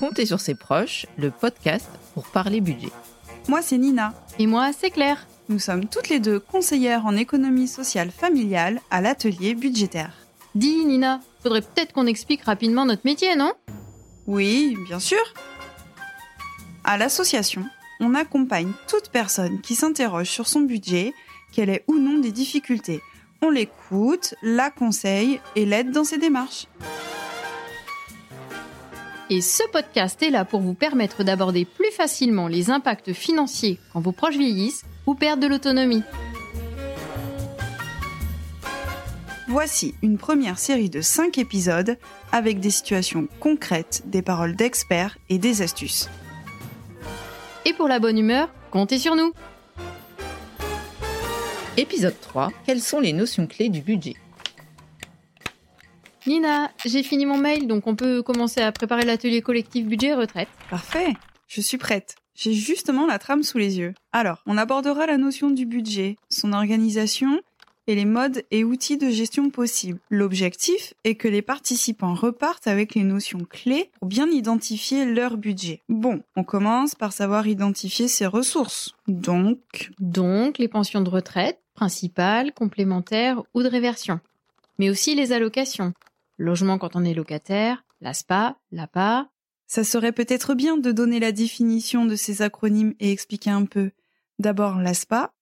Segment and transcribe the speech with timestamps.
[0.00, 2.88] Comptez sur ses proches, le podcast pour parler budget.
[3.48, 4.14] Moi, c'est Nina.
[4.38, 5.26] Et moi, c'est Claire.
[5.50, 10.14] Nous sommes toutes les deux conseillères en économie sociale familiale à l'atelier budgétaire.
[10.54, 13.52] Dis, Nina, faudrait peut-être qu'on explique rapidement notre métier, non?
[14.26, 15.20] Oui, bien sûr.
[16.82, 17.66] À l'association,
[18.00, 21.12] on accompagne toute personne qui s'interroge sur son budget,
[21.52, 23.02] qu'elle ait ou non des difficultés.
[23.42, 26.68] On l'écoute, la conseille et l'aide dans ses démarches.
[29.32, 34.00] Et ce podcast est là pour vous permettre d'aborder plus facilement les impacts financiers quand
[34.00, 36.02] vos proches vieillissent ou perdent de l'autonomie.
[39.46, 41.96] Voici une première série de 5 épisodes
[42.32, 46.08] avec des situations concrètes, des paroles d'experts et des astuces.
[47.64, 49.32] Et pour la bonne humeur, comptez sur nous.
[51.76, 52.50] Épisode 3.
[52.66, 54.16] Quelles sont les notions clés du budget?
[56.26, 60.48] Nina, j'ai fini mon mail, donc on peut commencer à préparer l'atelier collectif budget retraite.
[60.68, 61.14] Parfait,
[61.48, 62.16] je suis prête.
[62.34, 63.94] J'ai justement la trame sous les yeux.
[64.12, 67.40] Alors, on abordera la notion du budget, son organisation
[67.86, 69.98] et les modes et outils de gestion possibles.
[70.10, 75.82] L'objectif est que les participants repartent avec les notions clés pour bien identifier leur budget.
[75.88, 78.94] Bon, on commence par savoir identifier ses ressources.
[79.08, 79.90] Donc...
[79.98, 84.20] Donc, les pensions de retraite, principales, complémentaires ou de réversion.
[84.78, 85.92] Mais aussi les allocations.
[86.40, 89.28] Logement quand on est locataire, l'ASPA, l'APA.
[89.66, 93.90] Ça serait peut-être bien de donner la définition de ces acronymes et expliquer un peu.
[94.38, 95.34] D'abord l'ASPA,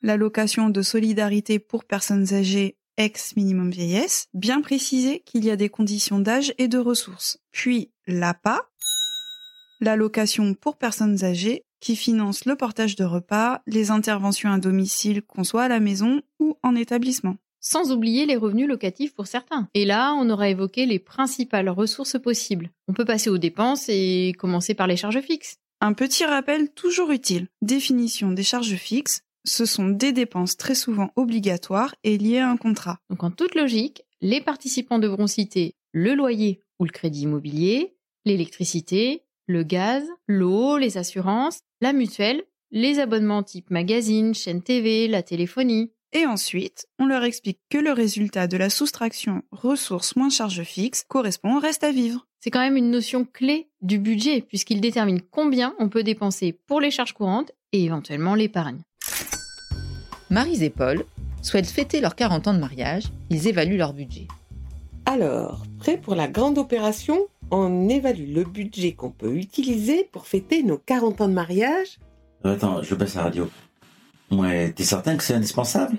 [0.00, 5.68] l'allocation de solidarité pour personnes âgées ex minimum vieillesse, bien préciser qu'il y a des
[5.68, 7.38] conditions d'âge et de ressources.
[7.52, 8.70] Puis l'APA,
[9.80, 15.44] l'allocation pour personnes âgées qui finance le portage de repas, les interventions à domicile, qu'on
[15.44, 17.36] soit à la maison ou en établissement.
[17.68, 19.68] Sans oublier les revenus locatifs pour certains.
[19.74, 22.70] Et là, on aura évoqué les principales ressources possibles.
[22.86, 25.56] On peut passer aux dépenses et commencer par les charges fixes.
[25.80, 27.48] Un petit rappel toujours utile.
[27.62, 29.22] Définition des charges fixes.
[29.44, 33.00] Ce sont des dépenses très souvent obligatoires et liées à un contrat.
[33.10, 39.24] Donc en toute logique, les participants devront citer le loyer ou le crédit immobilier, l'électricité,
[39.48, 45.90] le gaz, l'eau, les assurances, la mutuelle, les abonnements type magazine, chaîne TV, la téléphonie.
[46.16, 51.04] Et ensuite, on leur explique que le résultat de la soustraction ressources moins charges fixes
[51.06, 52.26] correspond au reste à vivre.
[52.40, 56.80] C'est quand même une notion clé du budget puisqu'il détermine combien on peut dépenser pour
[56.80, 58.78] les charges courantes et éventuellement l'épargne.
[60.30, 61.04] Marie et Paul
[61.42, 64.26] souhaitent fêter leurs 40 ans de mariage, ils évaluent leur budget.
[65.04, 67.26] Alors, prêt pour la grande opération?
[67.50, 71.98] On évalue le budget qu'on peut utiliser pour fêter nos 40 ans de mariage?
[72.42, 73.50] Attends, je baisse la radio.
[74.30, 75.98] Ouais, t'es certain que c'est indispensable?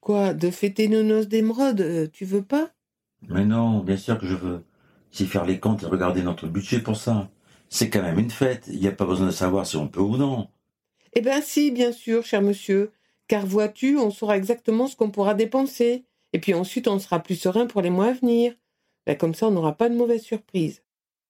[0.00, 2.70] Quoi, de fêter nos noces d'émeraude, euh, tu veux pas?
[3.28, 4.64] Mais non, bien sûr que je veux.
[5.10, 7.30] C'est faire les comptes et regarder notre budget pour ça.
[7.68, 10.00] C'est quand même une fête, il n'y a pas besoin de savoir si on peut
[10.00, 10.48] ou non.
[11.14, 12.92] Eh bien si, bien sûr, cher monsieur.
[13.28, 16.04] Car vois-tu, on saura exactement ce qu'on pourra dépenser.
[16.32, 18.54] Et puis ensuite, on sera plus serein pour les mois à venir.
[19.06, 20.82] Ben, comme ça, on n'aura pas de mauvaises surprises.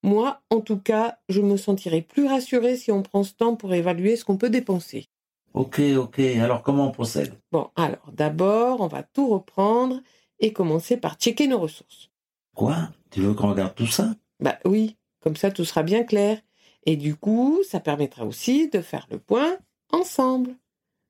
[0.02, 3.72] Moi, en tout cas, je me sentirai plus rassuré si on prend ce temps pour
[3.72, 5.06] évaluer ce qu'on peut dépenser.
[5.54, 7.34] Ok, ok, alors comment on procède?
[7.50, 10.00] Bon, alors d'abord, on va tout reprendre
[10.40, 12.10] et commencer par checker nos ressources.
[12.54, 12.88] Quoi?
[13.10, 14.14] Tu veux qu'on regarde tout ça?
[14.40, 16.40] Bah oui, comme ça tout sera bien clair.
[16.84, 19.56] Et du coup, ça permettra aussi de faire le point
[19.92, 20.56] ensemble.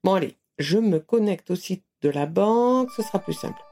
[0.05, 3.63] Bon allez, je me connecte au site de la banque, ce sera plus simple.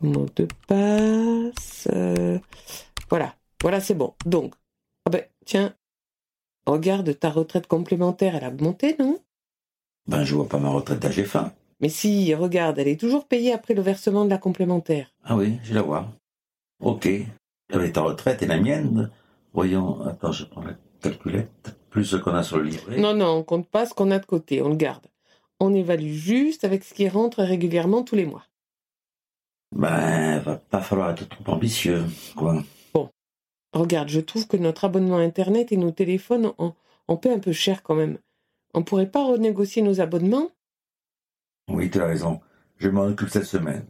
[0.00, 1.88] Mot de passe.
[1.92, 2.38] euh,
[3.08, 4.14] Voilà, voilà, c'est bon.
[4.26, 4.54] Donc,
[5.06, 5.74] ah ben, tiens,
[6.66, 9.18] regarde ta retraite complémentaire, elle a augmenté, non?
[10.08, 11.52] Ben, je vois pas ma retraite fin.
[11.80, 15.12] Mais si, regarde, elle est toujours payée après le versement de la complémentaire.
[15.24, 16.08] Ah oui, je la vois.
[16.80, 17.08] Ok.
[17.72, 19.10] Avec ta retraite et la mienne,
[19.52, 22.98] voyons, attends, je prends la calculette, plus ce qu'on a sur le livret.
[22.98, 25.06] Non, non, on compte pas ce qu'on a de côté, on le garde.
[25.60, 28.44] On évalue juste avec ce qui rentre régulièrement tous les mois.
[29.74, 32.04] Ben, va pas falloir être trop ambitieux,
[32.36, 32.62] quoi.
[33.72, 36.74] Regarde, je trouve que notre abonnement Internet et nos téléphones en,
[37.08, 38.16] en paient un peu cher quand même.
[38.76, 40.50] On pourrait pas renégocier nos abonnements?
[41.68, 42.40] Oui, tu as raison.
[42.76, 43.86] Je m'en occupe cette semaine.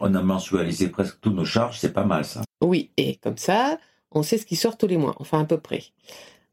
[0.00, 2.42] On a mensualisé presque toutes nos charges, c'est pas mal ça.
[2.62, 3.78] Oui, et comme ça,
[4.12, 5.82] on sait ce qui sort tous les mois, enfin à peu près.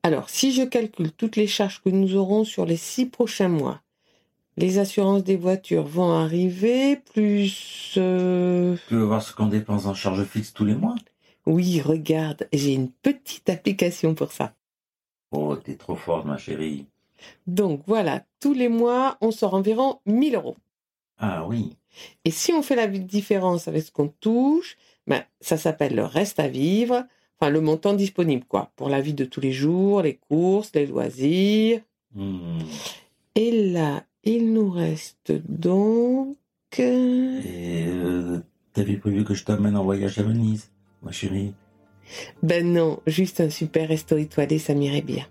[0.02, 3.82] Alors, si je calcule toutes les charges que nous aurons sur les six prochains mois,
[4.58, 7.94] les assurances des voitures vont arriver, plus...
[7.98, 10.96] euh, Tu veux voir ce qu'on dépense en charges fixes tous les mois?
[11.46, 14.56] Oui, regarde, j'ai une petite application pour ça.
[15.32, 16.88] Oh, t'es trop forte, ma chérie.
[17.48, 20.58] Donc voilà, tous les mois, on sort environ 1000 euros.
[21.18, 21.78] Ah oui.
[22.26, 24.78] Et si on fait la différence avec ce qu'on touche,
[25.08, 27.06] ben, ça s'appelle le reste à vivre.
[27.40, 30.86] Enfin, le montant disponible, quoi, pour la vie de tous les jours, les courses, les
[30.86, 31.82] loisirs.
[32.14, 32.60] Hmm.
[33.36, 36.38] Et là, il nous reste donc...
[36.80, 38.40] euh, Et euh,
[38.74, 40.72] t'avais prévu que je t'emmène en voyage à Venise,
[41.02, 41.54] ma chérie?
[42.44, 45.26] Ben non, juste un super resto étoilé, ça m'irait bien.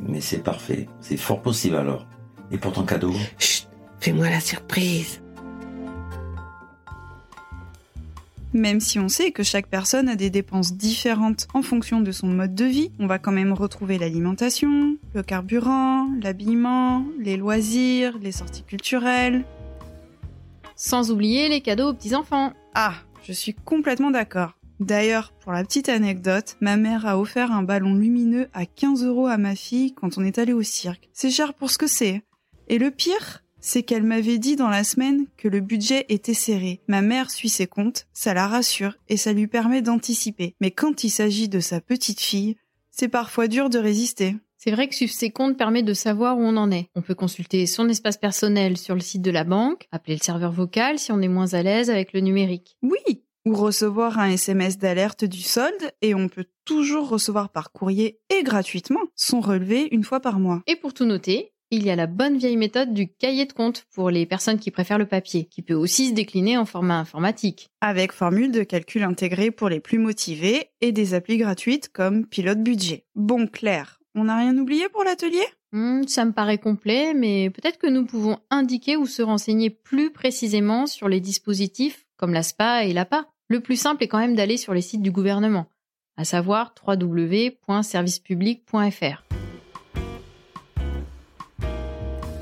[0.00, 2.06] Mais c'est parfait, c'est fort possible alors.
[2.50, 3.68] Et pour ton cadeau Chut,
[4.00, 5.22] fais-moi la surprise.
[8.54, 12.26] Même si on sait que chaque personne a des dépenses différentes en fonction de son
[12.26, 18.32] mode de vie, on va quand même retrouver l'alimentation, le carburant, l'habillement, les loisirs, les
[18.32, 19.44] sorties culturelles.
[20.76, 22.52] Sans oublier les cadeaux aux petits-enfants.
[22.74, 24.52] Ah, je suis complètement d'accord.
[24.82, 29.28] D'ailleurs, pour la petite anecdote, ma mère a offert un ballon lumineux à 15 euros
[29.28, 31.08] à ma fille quand on est allé au cirque.
[31.12, 32.22] C'est cher pour ce que c'est.
[32.66, 36.80] Et le pire, c'est qu'elle m'avait dit dans la semaine que le budget était serré.
[36.88, 40.56] Ma mère suit ses comptes, ça la rassure et ça lui permet d'anticiper.
[40.60, 42.56] Mais quand il s'agit de sa petite fille,
[42.90, 44.34] c'est parfois dur de résister.
[44.58, 46.88] C'est vrai que suivre ses comptes permet de savoir où on en est.
[46.94, 50.52] On peut consulter son espace personnel sur le site de la banque, appeler le serveur
[50.52, 52.76] vocal si on est moins à l'aise avec le numérique.
[52.82, 58.20] Oui, ou recevoir un SMS d'alerte du solde et on peut toujours recevoir par courrier
[58.30, 60.62] et gratuitement son relevé une fois par mois.
[60.66, 63.86] Et pour tout noter, il y a la bonne vieille méthode du cahier de compte
[63.94, 67.70] pour les personnes qui préfèrent le papier, qui peut aussi se décliner en format informatique.
[67.80, 72.62] Avec formule de calcul intégrée pour les plus motivés et des applis gratuites comme Pilote
[72.62, 73.06] Budget.
[73.14, 75.44] Bon Claire, on n'a rien oublié pour l'atelier?
[75.72, 80.10] Hmm, ça me paraît complet, mais peut-être que nous pouvons indiquer ou se renseigner plus
[80.12, 83.26] précisément sur les dispositifs comme la SPA et l'APA.
[83.48, 85.66] Le plus simple est quand même d'aller sur les sites du gouvernement,
[86.16, 89.24] à savoir www.servicepublic.fr.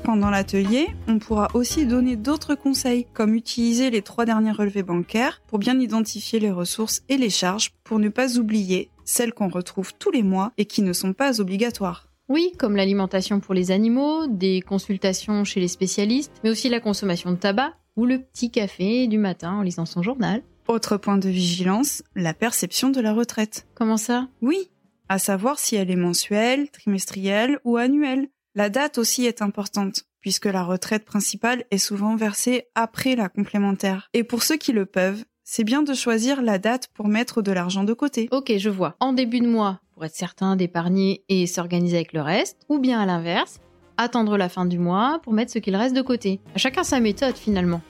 [0.03, 5.41] Pendant l'atelier, on pourra aussi donner d'autres conseils, comme utiliser les trois derniers relevés bancaires
[5.47, 9.95] pour bien identifier les ressources et les charges pour ne pas oublier celles qu'on retrouve
[9.95, 12.07] tous les mois et qui ne sont pas obligatoires.
[12.29, 17.31] Oui, comme l'alimentation pour les animaux, des consultations chez les spécialistes, mais aussi la consommation
[17.31, 20.41] de tabac ou le petit café du matin en lisant son journal.
[20.67, 23.67] Autre point de vigilance, la perception de la retraite.
[23.73, 24.27] Comment ça?
[24.41, 24.69] Oui,
[25.09, 28.29] à savoir si elle est mensuelle, trimestrielle ou annuelle.
[28.55, 34.09] La date aussi est importante, puisque la retraite principale est souvent versée après la complémentaire.
[34.13, 37.51] Et pour ceux qui le peuvent, c'est bien de choisir la date pour mettre de
[37.51, 38.29] l'argent de côté.
[38.31, 38.95] Ok, je vois.
[39.01, 43.01] En début de mois, pour être certain d'épargner et s'organiser avec le reste, ou bien
[43.01, 43.59] à l'inverse,
[44.01, 46.39] attendre la fin du mois pour mettre ce qu'il reste de côté.
[46.55, 47.81] À chacun sa méthode finalement.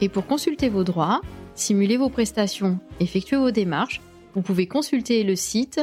[0.00, 1.20] Et pour consulter vos droits,
[1.54, 4.00] simuler vos prestations, effectuer vos démarches,
[4.34, 5.80] vous pouvez consulter le site.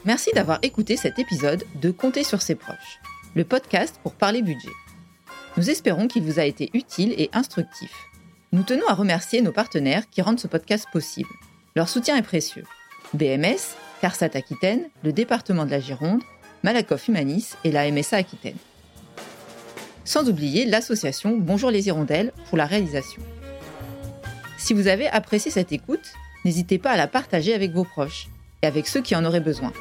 [0.06, 3.02] Merci d'avoir écouté cet épisode de Compter sur ses proches,
[3.36, 4.72] le podcast pour parler budget.
[5.58, 7.92] Nous espérons qu'il vous a été utile et instructif.
[8.52, 11.30] Nous tenons à remercier nos partenaires qui rendent ce podcast possible.
[11.76, 12.64] Leur soutien est précieux.
[13.16, 16.22] BMS, CARSAT Aquitaine, le département de la Gironde,
[16.62, 18.58] Malakoff Humanis et la MSA Aquitaine.
[20.06, 23.24] Sans oublier l'association Bonjour les Hirondelles pour la réalisation.
[24.60, 26.14] Si vous avez apprécié cette écoute,
[26.46, 28.28] n'hésitez pas à la partager avec vos proches
[28.62, 29.74] et avec ceux qui en auraient besoin.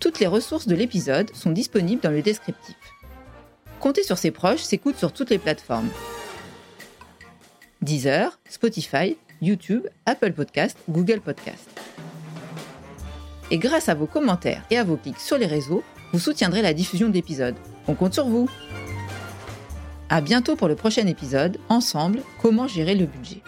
[0.00, 2.76] Toutes les ressources de l'épisode sont disponibles dans le descriptif.
[3.84, 5.90] Compter sur ses proches s'écoute sur toutes les plateformes.
[7.82, 11.68] Deezer, Spotify, YouTube, Apple Podcast, Google Podcast.
[13.50, 16.72] Et grâce à vos commentaires et à vos clics sur les réseaux, vous soutiendrez la
[16.72, 17.56] diffusion d'épisodes.
[17.86, 18.48] On compte sur vous.
[20.08, 21.58] À bientôt pour le prochain épisode.
[21.68, 23.42] Ensemble, comment gérer le budget.